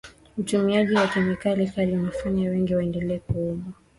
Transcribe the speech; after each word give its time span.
utumiaji 0.37 0.95
wa 0.95 1.07
kemikali 1.07 1.67
kali 1.67 1.91
unawafanya 1.91 2.49
wengi 2.49 2.75
waendelee 2.75 3.19
kuumwa 3.19 3.73